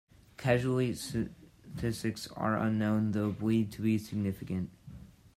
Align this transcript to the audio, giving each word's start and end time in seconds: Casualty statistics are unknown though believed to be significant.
Casualty 0.35 0.95
statistics 0.95 2.27
are 2.31 2.57
unknown 2.57 3.11
though 3.11 3.31
believed 3.31 3.71
to 3.73 3.83
be 3.83 3.99
significant. 3.99 4.71